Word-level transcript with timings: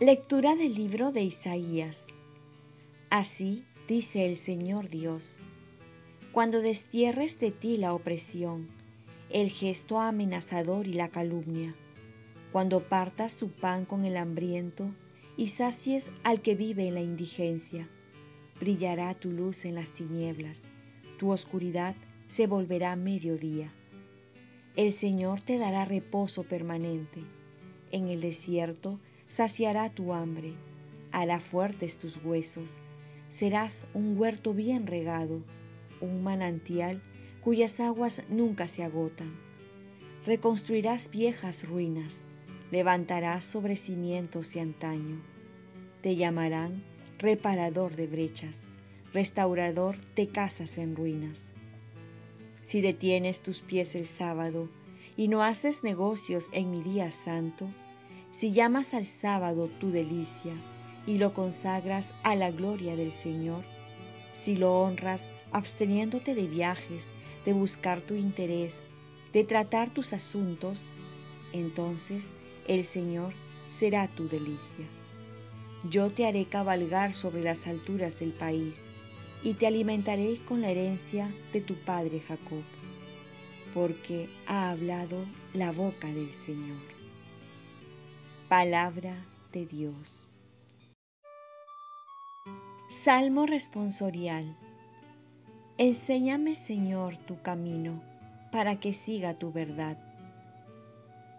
Lectura 0.00 0.56
del 0.56 0.74
libro 0.74 1.12
de 1.12 1.22
Isaías. 1.22 2.08
Así 3.10 3.64
dice 3.86 4.26
el 4.26 4.34
Señor 4.34 4.88
Dios, 4.88 5.36
cuando 6.32 6.60
destierres 6.60 7.38
de 7.38 7.52
ti 7.52 7.76
la 7.76 7.94
opresión, 7.94 8.66
el 9.30 9.52
gesto 9.52 10.00
amenazador 10.00 10.88
y 10.88 10.94
la 10.94 11.10
calumnia, 11.10 11.76
cuando 12.50 12.88
partas 12.88 13.36
tu 13.36 13.50
pan 13.50 13.84
con 13.84 14.04
el 14.04 14.16
hambriento 14.16 14.92
y 15.36 15.46
sacies 15.46 16.10
al 16.24 16.42
que 16.42 16.56
vive 16.56 16.88
en 16.88 16.94
la 16.94 17.00
indigencia, 17.00 17.88
brillará 18.58 19.14
tu 19.14 19.30
luz 19.30 19.64
en 19.64 19.76
las 19.76 19.92
tinieblas, 19.92 20.66
tu 21.20 21.30
oscuridad 21.30 21.94
se 22.26 22.48
volverá 22.48 22.96
mediodía. 22.96 23.72
El 24.74 24.92
Señor 24.92 25.40
te 25.40 25.56
dará 25.56 25.84
reposo 25.84 26.42
permanente. 26.42 27.22
En 27.92 28.08
el 28.08 28.22
desierto 28.22 28.98
saciará 29.34 29.90
tu 29.90 30.12
hambre, 30.12 30.54
hará 31.10 31.40
fuertes 31.40 31.98
tus 31.98 32.22
huesos. 32.22 32.78
Serás 33.28 33.86
un 33.92 34.16
huerto 34.16 34.54
bien 34.54 34.86
regado, 34.86 35.42
un 36.00 36.22
manantial 36.22 37.02
cuyas 37.40 37.80
aguas 37.80 38.22
nunca 38.28 38.68
se 38.68 38.84
agotan. 38.84 39.34
Reconstruirás 40.24 41.10
viejas 41.10 41.66
ruinas, 41.68 42.22
levantarás 42.70 43.44
sobre 43.44 43.76
cimientos 43.76 44.52
de 44.52 44.60
antaño. 44.60 45.20
Te 46.00 46.14
llamarán 46.14 46.84
reparador 47.18 47.96
de 47.96 48.06
brechas, 48.06 48.62
restaurador 49.12 49.96
de 50.14 50.28
casas 50.28 50.78
en 50.78 50.94
ruinas 50.94 51.50
si 52.64 52.80
detienes 52.80 53.40
tus 53.40 53.60
pies 53.60 53.94
el 53.94 54.06
sábado 54.06 54.70
y 55.16 55.28
no 55.28 55.42
haces 55.42 55.84
negocios 55.84 56.48
en 56.52 56.70
mi 56.70 56.82
día 56.82 57.12
santo, 57.12 57.68
si 58.34 58.50
llamas 58.50 58.94
al 58.94 59.06
sábado 59.06 59.70
tu 59.78 59.92
delicia 59.92 60.54
y 61.06 61.18
lo 61.18 61.32
consagras 61.32 62.12
a 62.24 62.34
la 62.34 62.50
gloria 62.50 62.96
del 62.96 63.12
Señor, 63.12 63.62
si 64.32 64.56
lo 64.56 64.74
honras 64.80 65.30
absteniéndote 65.52 66.34
de 66.34 66.48
viajes, 66.48 67.12
de 67.44 67.52
buscar 67.52 68.00
tu 68.00 68.14
interés, 68.14 68.82
de 69.32 69.44
tratar 69.44 69.94
tus 69.94 70.12
asuntos, 70.12 70.88
entonces 71.52 72.32
el 72.66 72.84
Señor 72.84 73.34
será 73.68 74.08
tu 74.08 74.28
delicia. 74.28 74.84
Yo 75.88 76.10
te 76.10 76.26
haré 76.26 76.46
cabalgar 76.46 77.14
sobre 77.14 77.40
las 77.40 77.68
alturas 77.68 78.18
del 78.18 78.32
país 78.32 78.88
y 79.44 79.54
te 79.54 79.68
alimentaré 79.68 80.38
con 80.44 80.60
la 80.60 80.70
herencia 80.70 81.32
de 81.52 81.60
tu 81.60 81.76
padre 81.76 82.20
Jacob, 82.26 82.64
porque 83.72 84.28
ha 84.48 84.70
hablado 84.70 85.24
la 85.52 85.70
boca 85.70 86.08
del 86.08 86.32
Señor. 86.32 86.93
Palabra 88.56 89.16
de 89.50 89.66
Dios. 89.66 90.24
Salmo 92.88 93.46
responsorial. 93.46 94.56
Enséñame, 95.76 96.54
Señor, 96.54 97.16
tu 97.26 97.42
camino, 97.42 98.00
para 98.52 98.78
que 98.78 98.92
siga 98.92 99.34
tu 99.34 99.50
verdad. 99.50 99.98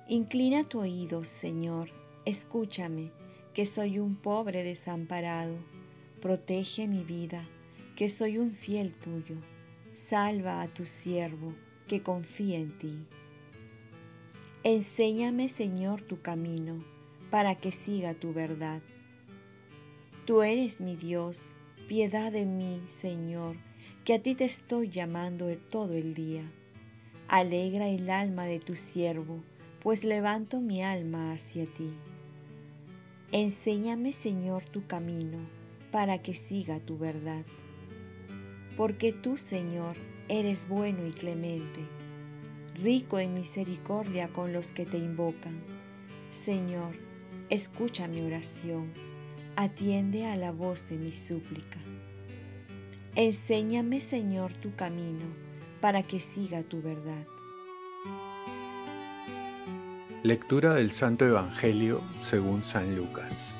Inclina 0.09 0.65
tu 0.65 0.81
oído, 0.81 1.23
Señor, 1.23 1.89
escúchame, 2.25 3.13
que 3.53 3.65
soy 3.65 3.97
un 3.97 4.17
pobre 4.17 4.63
desamparado. 4.63 5.55
Protege 6.21 6.85
mi 6.85 7.05
vida 7.05 7.47
que 7.95 8.09
soy 8.09 8.39
un 8.39 8.51
fiel 8.51 8.93
tuyo. 8.93 9.37
Salva 9.93 10.61
a 10.61 10.67
tu 10.67 10.85
siervo, 10.85 11.53
que 11.87 12.03
confía 12.03 12.57
en 12.57 12.77
ti. 12.77 13.07
Enséñame, 14.65 15.47
Señor, 15.47 16.01
tu 16.01 16.19
camino, 16.19 16.83
para 17.35 17.55
que 17.55 17.73
siga 17.73 18.13
tu 18.13 18.31
verdad. 18.31 18.81
Tú 20.23 20.41
eres 20.41 20.79
mi 20.79 20.95
Dios, 20.95 21.49
piedad 21.85 22.31
de 22.31 22.45
mí, 22.45 22.81
Señor, 22.87 23.57
que 24.05 24.13
a 24.13 24.21
ti 24.21 24.35
te 24.35 24.45
estoy 24.45 24.87
llamando 24.87 25.53
todo 25.69 25.95
el 25.95 26.13
día. 26.13 26.49
Alegra 27.27 27.89
el 27.89 28.09
alma 28.09 28.45
de 28.45 28.61
tu 28.61 28.77
siervo, 28.77 29.43
pues 29.83 30.05
levanto 30.05 30.61
mi 30.61 30.81
alma 30.81 31.33
hacia 31.33 31.65
ti. 31.65 31.91
Enséñame, 33.33 34.13
Señor, 34.13 34.63
tu 34.63 34.87
camino, 34.87 35.39
para 35.91 36.19
que 36.19 36.35
siga 36.35 36.79
tu 36.79 36.97
verdad 36.97 37.43
porque 38.77 39.11
tú, 39.11 39.35
Señor, 39.35 39.97
eres 40.29 40.69
bueno 40.69 41.05
y 41.05 41.11
clemente, 41.11 41.81
rico 42.75 43.19
en 43.19 43.33
misericordia 43.33 44.29
con 44.29 44.53
los 44.53 44.71
que 44.71 44.85
te 44.85 44.97
invocan. 44.97 45.61
Señor, 46.29 47.04
escucha 47.49 48.07
mi 48.07 48.21
oración, 48.21 48.91
atiende 49.55 50.25
a 50.25 50.35
la 50.35 50.51
voz 50.51 50.89
de 50.89 50.97
mi 50.97 51.11
súplica. 51.11 51.79
Enséñame, 53.15 54.01
Señor, 54.01 54.51
tu 54.53 54.75
camino, 54.75 55.25
para 55.79 56.03
que 56.03 56.19
siga 56.19 56.63
tu 56.63 56.81
verdad. 56.81 57.25
Lectura 60.23 60.73
del 60.73 60.91
Santo 60.91 61.25
Evangelio 61.25 62.01
según 62.19 62.63
San 62.63 62.95
Lucas. 62.95 63.55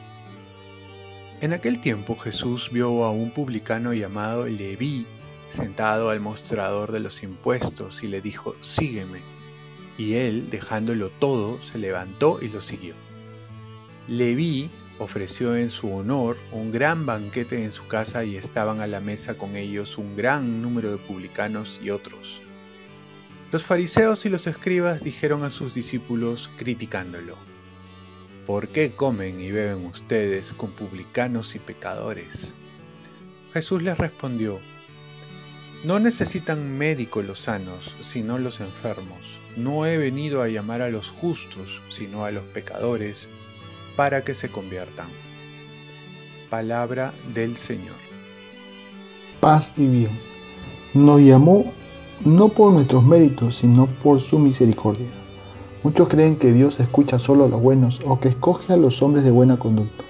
En 1.42 1.54
aquel 1.54 1.80
tiempo 1.80 2.16
Jesús 2.16 2.72
vio 2.72 3.04
a 3.04 3.12
un 3.12 3.32
publicano 3.32 3.94
llamado 3.94 4.48
Leví 4.48 5.06
sentado 5.48 6.10
al 6.10 6.20
mostrador 6.20 6.92
de 6.92 7.00
los 7.00 7.22
impuestos 7.22 8.04
y 8.04 8.08
le 8.08 8.20
dijo, 8.20 8.56
sígueme. 8.62 9.22
Y 9.98 10.16
él, 10.16 10.50
dejándolo 10.50 11.12
todo, 11.12 11.62
se 11.62 11.78
levantó 11.78 12.40
y 12.42 12.48
lo 12.48 12.62
siguió. 12.62 13.05
Leví 14.08 14.70
ofreció 15.00 15.56
en 15.56 15.72
su 15.72 15.92
honor 15.92 16.38
un 16.52 16.72
gran 16.72 17.08
banquete 17.08 17.64
en 17.64 17.72
su 17.72 17.88
casa 17.88 18.24
y 18.24 18.36
estaban 18.36 18.80
a 18.80 18.86
la 18.86 19.02
mesa 19.02 19.36
con 19.36 19.56
ellos 19.56 19.98
un 19.98 20.16
gran 20.16 20.62
número 20.62 20.92
de 20.92 20.98
publicanos 20.98 21.82
y 21.84 21.90
otros. 21.90 22.40
Los 23.52 23.64
fariseos 23.64 24.26
y 24.26 24.30
los 24.30 24.46
escribas 24.46 25.04
dijeron 25.04 25.44
a 25.44 25.50
sus 25.50 25.74
discípulos 25.74 26.52
criticándolo, 26.56 27.36
¿Por 28.46 28.68
qué 28.68 28.92
comen 28.92 29.42
y 29.42 29.50
beben 29.50 29.88
ustedes 29.88 30.54
con 30.54 30.72
publicanos 30.72 31.56
y 31.56 31.60
pecadores? 31.60 32.54
Jesús 33.54 33.82
les 33.82 33.98
respondió, 33.98 34.60
No 35.84 36.00
necesitan 36.00 36.78
médicos 36.78 37.26
los 37.26 37.40
sanos, 37.40 37.96
sino 38.02 38.38
los 38.38 38.60
enfermos. 38.60 39.40
No 39.58 39.88
he 39.88 39.98
venido 39.98 40.44
a 40.44 40.48
llamar 40.48 40.84
a 40.84 40.90
los 40.90 41.10
justos, 41.10 41.82
sino 41.90 42.24
a 42.24 42.32
los 42.32 42.44
pecadores, 42.44 43.30
para 43.96 44.24
que 44.24 44.36
se 44.36 44.50
conviertan. 44.50 45.10
Palabra 46.50 47.14
del 47.34 47.56
Señor. 47.56 47.96
Paz 49.40 49.74
y 49.78 49.88
bien. 49.88 50.20
Nos 50.94 51.22
llamó 51.22 51.74
no 52.24 52.50
por 52.50 52.72
nuestros 52.72 53.04
méritos, 53.04 53.58
sino 53.58 53.88
por 53.88 54.22
su 54.22 54.40
misericordia 54.40 55.26
Muchos 55.86 56.08
creen 56.08 56.38
que 56.38 56.52
Dios 56.52 56.80
escucha 56.80 57.20
solo 57.20 57.46
a 57.46 57.48
los 57.48 57.62
buenos 57.62 58.00
o 58.08 58.20
que 58.20 58.30
escoge 58.30 58.74
a 58.74 58.76
los 58.76 59.04
hombres 59.04 59.24
de 59.24 59.30
buena 59.30 59.58
conducta. 59.58 60.04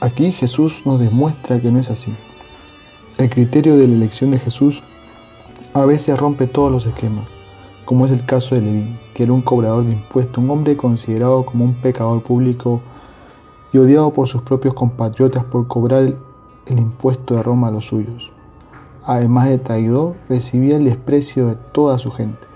Aquí 0.00 0.32
Jesús 0.32 0.86
nos 0.86 0.98
demuestra 0.98 1.60
que 1.60 1.70
no 1.70 1.78
es 1.78 1.90
así. 1.90 2.14
El 3.18 3.28
criterio 3.28 3.76
de 3.76 3.86
la 3.86 3.94
elección 3.94 4.30
de 4.30 4.38
Jesús 4.38 4.82
a 5.74 5.84
veces 5.84 6.18
rompe 6.18 6.46
todos 6.46 6.72
los 6.72 6.86
esquemas, 6.86 7.28
como 7.84 8.06
es 8.06 8.12
el 8.12 8.24
caso 8.24 8.54
de 8.54 8.62
Leví, 8.62 8.98
que 9.14 9.24
era 9.24 9.32
un 9.32 9.42
cobrador 9.42 9.84
de 9.84 9.92
impuestos, 9.92 10.42
un 10.42 10.50
hombre 10.50 10.76
considerado 10.76 11.44
como 11.44 11.64
un 11.64 11.74
pecador 11.74 12.22
público 12.22 12.80
y 13.72 13.78
odiado 13.78 14.12
por 14.12 14.28
sus 14.28 14.42
propios 14.42 14.74
compatriotas 14.74 15.44
por 15.44 15.66
cobrar 15.66 16.14
el 16.66 16.78
impuesto 16.78 17.34
de 17.34 17.42
Roma 17.42 17.68
a 17.68 17.70
los 17.70 17.86
suyos. 17.86 18.32
Además 19.04 19.48
de 19.48 19.58
traidor, 19.58 20.14
recibía 20.28 20.76
el 20.76 20.84
desprecio 20.84 21.48
de 21.48 21.56
toda 21.56 21.98
su 21.98 22.10
gente 22.12 22.46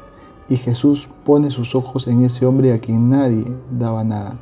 y 0.49 0.57
Jesús 0.57 1.09
pone 1.25 1.51
sus 1.51 1.75
ojos 1.75 2.07
en 2.07 2.25
ese 2.25 2.47
hombre 2.47 2.73
a 2.73 2.79
quien 2.79 3.11
nadie 3.11 3.45
daba 3.71 4.05
nada. 4.05 4.39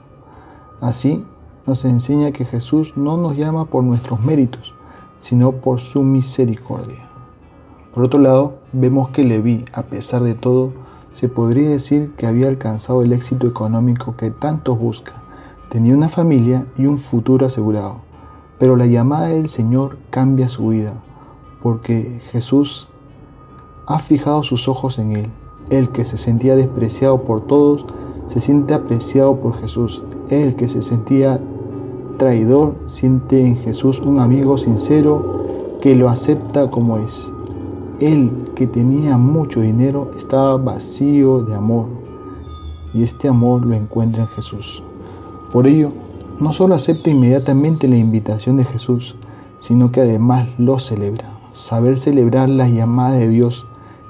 Así 0.81 1.25
nos 1.67 1.85
enseña 1.87 2.33
que 2.33 2.45
Jesús 2.45 2.95
no 2.97 3.17
nos 3.17 3.37
llama 3.37 3.65
por 3.65 3.83
nuestros 3.85 4.21
méritos, 4.21 4.75
sino 5.19 5.53
por 5.53 5.81
su 5.81 6.03
misericordia. 6.03 7.09
Por 7.95 8.05
otro 8.05 8.21
lado, 8.21 8.59
vemos 8.75 9.11
que 9.11 9.25
Leví, 9.25 9.65
a 9.73 9.85
pesar 9.85 10.23
de 10.23 10.35
todo, 10.35 10.73
se 11.11 11.29
podría 11.29 11.71
decir 11.71 12.13
que 12.17 12.27
había 12.27 12.49
alcanzado 12.49 13.03
el 13.03 13.13
éxito 13.13 13.47
económico 13.47 14.17
que 14.17 14.31
tantos 14.31 14.79
buscan. 14.79 15.23
Tenía 15.71 15.95
una 15.95 16.09
familia 16.09 16.67
y 16.77 16.87
un 16.87 16.99
futuro 16.99 17.47
asegurado. 17.47 18.01
Pero 18.59 18.77
la 18.77 18.87
llamada 18.87 19.29
del 19.29 19.49
Señor 19.49 19.99
cambia 20.11 20.49
su 20.49 20.69
vida, 20.69 20.95
porque 21.63 22.21
Jesús 22.31 22.89
ha 23.87 23.99
fijado 23.99 24.43
sus 24.43 24.69
ojos 24.69 24.99
en 24.99 25.13
él 25.13 25.31
el 25.71 25.89
que 25.89 26.05
se 26.05 26.17
sentía 26.17 26.57
despreciado 26.57 27.23
por 27.23 27.43
todos 27.43 27.85
se 28.27 28.41
siente 28.41 28.75
apreciado 28.75 29.37
por 29.37 29.59
Jesús. 29.59 30.03
El 30.31 30.57
que 30.57 30.69
se 30.69 30.83
sentía 30.83 31.41
traidor 32.19 32.75
siente 32.87 33.41
en 33.41 33.57
Jesús 33.59 34.01
un 34.01 34.19
amigo 34.19 34.59
sincero 34.59 35.79
que 35.81 35.95
lo 35.95 36.09
acepta 36.09 36.71
como 36.71 36.99
es. 36.99 37.33
El 38.01 38.51
que 38.57 38.67
tenía 38.67 39.17
mucho 39.17 39.61
dinero 39.61 40.11
estaba 40.19 40.57
vacío 40.57 41.43
de 41.43 41.55
amor 41.55 41.87
y 42.93 43.05
este 43.05 43.29
amor 43.29 43.65
lo 43.65 43.75
encuentra 43.75 44.23
en 44.23 44.29
Jesús. 44.31 44.83
Por 45.53 45.69
ello, 45.69 45.93
no 46.41 46.53
solo 46.53 46.75
acepta 46.75 47.11
inmediatamente 47.11 47.87
la 47.87 47.97
invitación 47.97 48.57
de 48.57 48.65
Jesús, 48.65 49.15
sino 49.59 49.93
que 49.93 50.01
además 50.01 50.49
lo 50.59 50.81
celebra. 50.81 51.39
Saber 51.53 51.97
celebrar 51.97 52.49
las 52.49 52.73
llamadas 52.73 53.21
de 53.21 53.29
Dios 53.29 53.65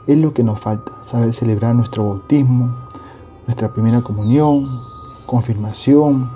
es 0.07 0.17
lo 0.17 0.33
que 0.33 0.45
nos 0.45 0.61
falta. 0.61 0.93
Saber 1.03 1.35
celebrar 1.35 1.75
nuestro 1.75 2.09
bautismo, 2.09 2.75
nuestra 3.47 3.71
primera 3.71 4.01
comunión, 4.01 4.67
confirmación, 5.27 6.31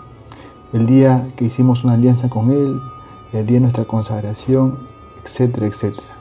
el 0.75 0.85
día 0.85 1.33
que 1.35 1.47
hicimos 1.47 1.83
una 1.83 1.95
alianza 1.95 2.29
con 2.29 2.51
Él, 2.51 2.79
el 3.33 3.47
día 3.47 3.55
de 3.55 3.61
nuestra 3.63 3.85
consagración, 3.85 4.77
etcétera, 5.25 5.67
etcétera. 5.67 6.18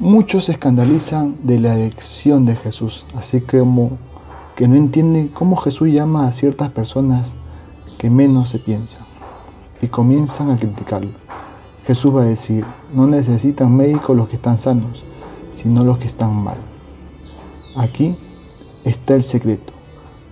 Muchos 0.00 0.44
se 0.44 0.52
escandalizan 0.52 1.38
de 1.42 1.58
la 1.58 1.74
elección 1.74 2.44
de 2.44 2.54
Jesús, 2.54 3.04
así 3.16 3.40
como 3.40 3.98
que 4.54 4.68
no 4.68 4.76
entienden 4.76 5.26
cómo 5.26 5.56
Jesús 5.56 5.88
llama 5.88 6.28
a 6.28 6.32
ciertas 6.32 6.70
personas 6.70 7.34
que 7.98 8.08
menos 8.08 8.48
se 8.48 8.60
piensan 8.60 9.04
y 9.82 9.88
comienzan 9.88 10.50
a 10.50 10.56
criticarlo. 10.56 11.10
Jesús 11.84 12.14
va 12.14 12.22
a 12.22 12.26
decir, 12.26 12.64
no 12.94 13.08
necesitan 13.08 13.74
médicos 13.74 14.16
los 14.16 14.28
que 14.28 14.36
están 14.36 14.58
sanos, 14.58 15.02
sino 15.50 15.82
los 15.82 15.98
que 15.98 16.06
están 16.06 16.32
mal. 16.32 16.58
Aquí 17.74 18.16
está 18.84 19.16
el 19.16 19.24
secreto, 19.24 19.72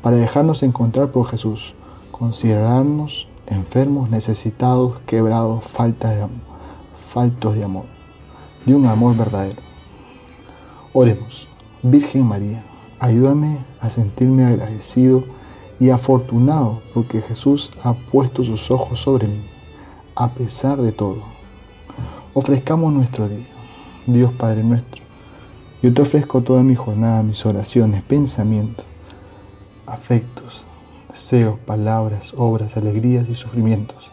para 0.01 0.17
dejarnos 0.17 0.62
encontrar 0.62 1.11
por 1.11 1.27
Jesús, 1.27 1.75
considerarnos 2.12 3.27
enfermos, 3.49 4.11
necesitados, 4.11 5.01
quebrados, 5.07 5.65
faltos 5.65 6.15
de 7.57 7.65
amor, 7.65 7.96
de 8.67 8.75
un 8.75 8.85
amor 8.87 9.17
verdadero. 9.17 9.63
Oremos, 10.93 11.49
Virgen 11.83 12.27
María, 12.27 12.65
ayúdame 12.99 13.59
a 13.81 13.89
sentirme 13.89 14.45
agradecido 14.45 15.25
y 15.81 15.91
afortunado 15.91 16.83
porque 16.93 17.23
Jesús 17.23 17.73
ha 17.83 17.95
puesto 17.95 18.45
sus 18.45 18.71
ojos 18.71 19.01
sobre 19.01 19.29
mí, 19.29 19.47
a 20.15 20.33
pesar 20.33 20.83
de 20.83 20.93
todo. 20.93 21.23
Ofrezcamos 22.35 22.93
nuestro 22.93 23.29
día. 23.29 23.47
Dios 24.07 24.33
Padre 24.33 24.63
nuestro, 24.63 25.03
yo 25.83 25.93
te 25.93 26.01
ofrezco 26.01 26.41
toda 26.41 26.62
mi 26.62 26.77
jornada, 26.77 27.25
mis 27.25 27.45
oraciones, 27.45 28.05
pensamientos, 28.05 28.87
afectos, 29.85 30.65
deseos, 31.09 31.59
palabras, 31.59 32.33
obras, 32.37 32.77
alegrías 32.77 33.29
y 33.29 33.35
sufrimientos, 33.35 34.12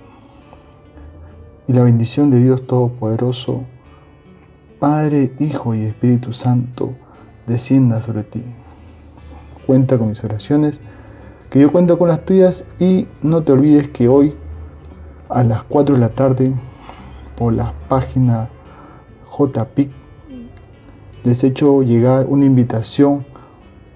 Y 1.67 1.73
la 1.73 1.83
bendición 1.83 2.29
de 2.29 2.39
Dios 2.41 2.65
Todopoderoso, 2.65 3.63
Padre, 4.79 5.31
Hijo 5.39 5.75
y 5.75 5.83
Espíritu 5.83 6.33
Santo, 6.33 6.93
descienda 7.45 8.01
sobre 8.01 8.23
ti. 8.23 8.43
Cuenta 9.67 9.97
con 9.97 10.09
mis 10.09 10.23
oraciones, 10.23 10.81
que 11.49 11.59
yo 11.59 11.71
cuento 11.71 11.97
con 11.97 12.07
las 12.07 12.25
tuyas 12.25 12.65
y 12.79 13.07
no 13.21 13.43
te 13.43 13.51
olvides 13.51 13.89
que 13.89 14.07
hoy 14.07 14.33
a 15.29 15.43
las 15.43 15.63
4 15.63 15.95
de 15.95 16.01
la 16.01 16.09
tarde 16.09 16.53
por 17.35 17.53
la 17.53 17.73
página 17.87 18.49
JPIC 19.29 19.91
les 21.23 21.43
he 21.43 21.47
hecho 21.47 21.83
llegar 21.83 22.25
una 22.27 22.45
invitación 22.45 23.25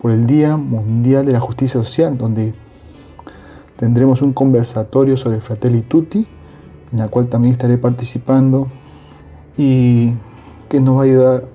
por 0.01 0.11
el 0.11 0.27
Día 0.27 0.57
Mundial 0.57 1.25
de 1.25 1.31
la 1.31 1.39
Justicia 1.39 1.83
Social, 1.83 2.17
donde 2.17 2.53
tendremos 3.75 4.21
un 4.21 4.33
conversatorio 4.33 5.17
sobre 5.17 5.41
Fratelli 5.41 5.81
Tutti, 5.81 6.27
en 6.91 6.99
la 6.99 7.07
cual 7.07 7.27
también 7.27 7.53
estaré 7.53 7.77
participando 7.77 8.67
y 9.57 10.13
que 10.69 10.79
nos 10.79 10.97
va 10.97 11.01
a 11.01 11.05
ayudar 11.05 11.47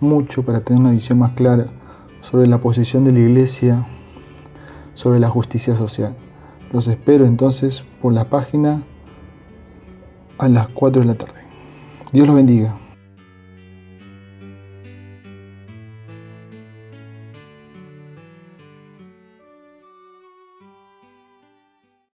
mucho 0.00 0.44
para 0.44 0.60
tener 0.60 0.80
una 0.80 0.90
visión 0.90 1.18
más 1.18 1.32
clara 1.32 1.66
sobre 2.20 2.46
la 2.46 2.58
posición 2.58 3.04
de 3.04 3.12
la 3.12 3.20
Iglesia 3.20 3.86
sobre 4.94 5.18
la 5.18 5.28
justicia 5.28 5.74
social. 5.76 6.16
Los 6.72 6.88
espero 6.88 7.26
entonces 7.26 7.84
por 8.00 8.12
la 8.12 8.30
página 8.30 8.84
a 10.38 10.48
las 10.48 10.68
4 10.68 11.02
de 11.02 11.08
la 11.08 11.14
tarde. 11.14 11.40
Dios 12.12 12.26
los 12.26 12.36
bendiga. 12.36 12.78